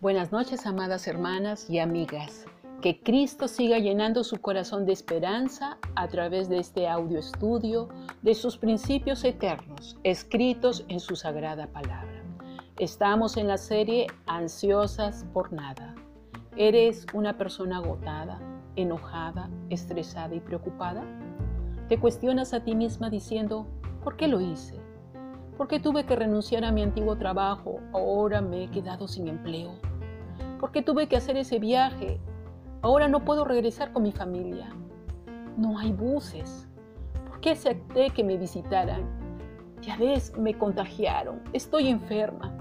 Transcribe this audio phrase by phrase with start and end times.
[0.00, 2.46] Buenas noches, amadas hermanas y amigas.
[2.80, 7.90] Que Cristo siga llenando su corazón de esperanza a través de este audio estudio
[8.22, 12.24] de sus principios eternos, escritos en su sagrada palabra.
[12.78, 15.94] Estamos en la serie Ansiosas por nada.
[16.56, 18.40] ¿Eres una persona agotada,
[18.76, 21.04] enojada, estresada y preocupada?
[21.90, 23.66] ¿Te cuestionas a ti misma diciendo,
[24.02, 24.80] ¿por qué lo hice?
[25.58, 27.80] ¿Por qué tuve que renunciar a mi antiguo trabajo?
[27.92, 29.89] Ahora me he quedado sin empleo.
[30.60, 32.20] ¿Por qué tuve que hacer ese viaje?
[32.82, 34.68] Ahora no puedo regresar con mi familia.
[35.56, 36.68] No hay buses.
[37.26, 39.08] ¿Por qué acepté que me visitaran?
[39.80, 41.40] Ya ves, me contagiaron.
[41.54, 42.54] Estoy enferma.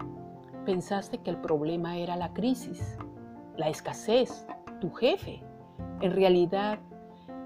[0.65, 2.97] Pensaste que el problema era la crisis,
[3.57, 4.47] la escasez,
[4.79, 5.43] tu jefe.
[5.99, 6.79] En realidad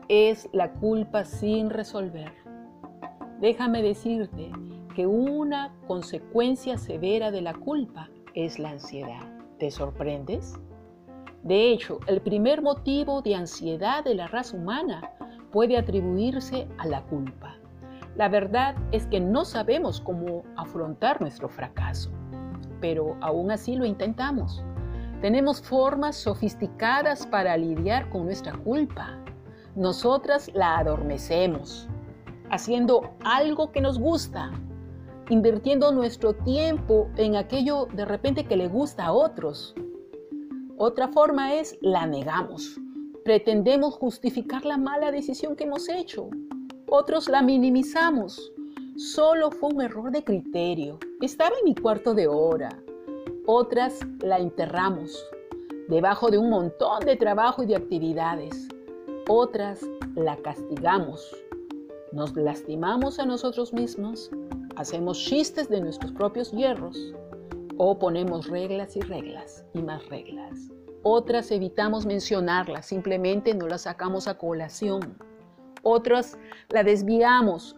[0.08, 2.32] es la culpa sin resolver.
[3.40, 4.52] Déjame decirte
[4.96, 9.33] que una consecuencia severa de la culpa es la ansiedad.
[9.60, 10.60] ¿Te sorprendes?
[11.44, 15.12] De hecho, el primer motivo de ansiedad de la raza humana
[15.52, 17.56] puede atribuirse a la culpa.
[18.16, 22.10] La verdad es que no sabemos cómo afrontar nuestro fracaso,
[22.80, 24.64] pero aún así lo intentamos.
[25.22, 29.18] Tenemos formas sofisticadas para lidiar con nuestra culpa.
[29.76, 31.88] Nosotras la adormecemos,
[32.50, 34.52] haciendo algo que nos gusta,
[35.30, 39.74] invirtiendo nuestro tiempo en aquello de repente que le gusta a otros.
[40.78, 42.80] Otra forma es la negamos.
[43.24, 46.30] Pretendemos justificar la mala decisión que hemos hecho.
[46.90, 48.52] Otros la minimizamos.
[48.98, 51.00] Solo fue un error de criterio.
[51.22, 52.70] Estaba en mi cuarto de hora.
[53.46, 55.18] Otras la enterramos
[55.88, 58.68] debajo de un montón de trabajo y de actividades.
[59.28, 59.82] Otras
[60.16, 61.36] la castigamos.
[62.12, 64.30] Nos lastimamos a nosotros mismos
[64.76, 67.14] hacemos chistes de nuestros propios hierros
[67.78, 70.72] o ponemos reglas y reglas y más reglas.
[71.04, 75.18] Otras evitamos mencionarlas, simplemente no las sacamos a colación.
[75.82, 76.38] Otras
[76.70, 77.76] la desviamos,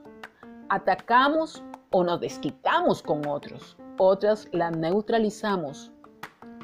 [0.70, 3.78] atacamos o nos desquitamos con otros.
[3.98, 5.92] Otras la neutralizamos.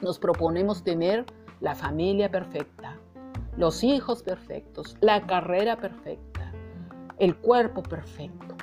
[0.02, 1.25] Nos proponemos tener
[1.62, 2.97] la familia perfecta,
[3.58, 6.52] los hijos perfectos, la carrera perfecta,
[7.18, 8.56] el cuerpo perfecto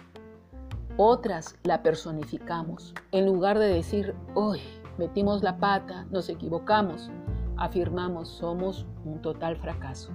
[0.99, 2.93] otras la personificamos.
[3.13, 4.61] En lugar de decir, hoy
[4.99, 7.09] metimos la pata, nos equivocamos,
[7.57, 10.11] afirmamos, somos un total fracaso.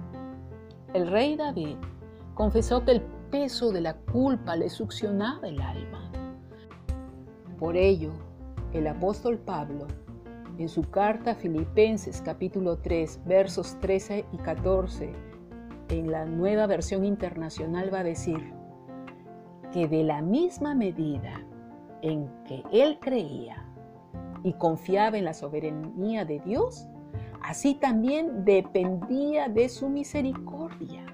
[0.92, 1.76] El rey David
[2.34, 6.12] confesó que el peso de la culpa le succionaba el alma.
[7.58, 8.12] Por ello,
[8.74, 9.86] el apóstol Pablo,
[10.58, 15.14] en su carta a Filipenses capítulo 3, versos 13 y 14,
[15.88, 18.52] en la nueva versión internacional va a decir,
[19.74, 21.44] que de la misma medida
[22.00, 23.68] en que él creía
[24.44, 26.86] y confiaba en la soberanía de Dios,
[27.42, 31.04] así también dependía de su misericordia.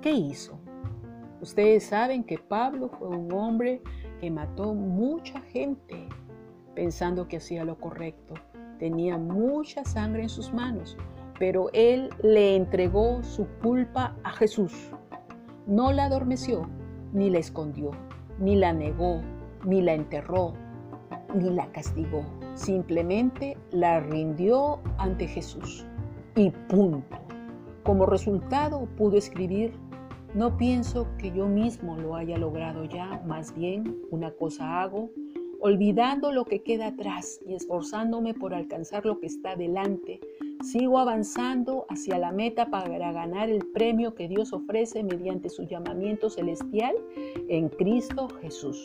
[0.00, 0.58] ¿Qué hizo?
[1.40, 3.80] Ustedes saben que Pablo fue un hombre
[4.20, 6.08] que mató mucha gente
[6.74, 8.34] pensando que hacía lo correcto.
[8.80, 10.96] Tenía mucha sangre en sus manos,
[11.38, 14.90] pero él le entregó su culpa a Jesús.
[15.68, 16.68] No la adormeció,
[17.12, 17.90] ni la escondió,
[18.38, 19.20] ni la negó,
[19.64, 20.54] ni la enterró,
[21.34, 22.24] ni la castigó.
[22.54, 25.86] Simplemente la rindió ante Jesús.
[26.34, 27.18] Y punto.
[27.82, 29.72] Como resultado pudo escribir,
[30.34, 35.10] no pienso que yo mismo lo haya logrado ya, más bien una cosa hago,
[35.62, 40.18] olvidando lo que queda atrás y esforzándome por alcanzar lo que está delante,
[40.60, 46.30] sigo avanzando hacia la meta para ganar el premio que Dios ofrece mediante su llamamiento
[46.30, 46.96] celestial
[47.48, 48.84] en Cristo Jesús.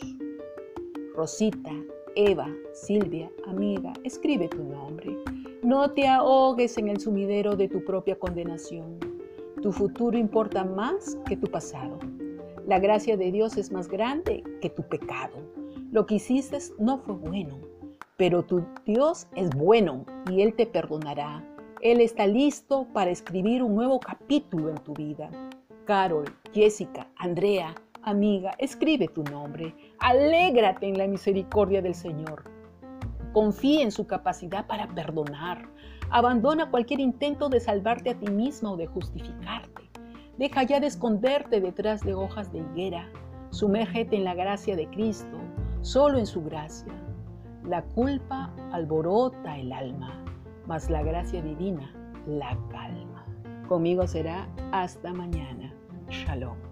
[1.16, 1.72] Rosita,
[2.14, 5.16] Eva, Silvia, amiga, escribe tu nombre.
[5.64, 9.00] No te ahogues en el sumidero de tu propia condenación.
[9.62, 11.98] Tu futuro importa más que tu pasado.
[12.68, 15.57] La gracia de Dios es más grande que tu pecado.
[15.90, 17.56] Lo que hiciste no fue bueno,
[18.18, 21.42] pero tu Dios es bueno y Él te perdonará.
[21.80, 25.30] Él está listo para escribir un nuevo capítulo en tu vida.
[25.86, 29.74] Carol, Jessica, Andrea, amiga, escribe tu nombre.
[29.98, 32.44] Alégrate en la misericordia del Señor.
[33.32, 35.70] Confía en su capacidad para perdonar.
[36.10, 39.88] Abandona cualquier intento de salvarte a ti misma o de justificarte.
[40.36, 43.08] Deja ya de esconderte detrás de hojas de higuera.
[43.48, 45.38] Sumérgete en la gracia de Cristo
[45.82, 46.92] solo en su gracia.
[47.64, 50.12] La culpa alborota el alma,
[50.66, 51.90] mas la gracia divina
[52.26, 53.24] la calma.
[53.68, 55.74] Conmigo será hasta mañana.
[56.08, 56.67] Shalom.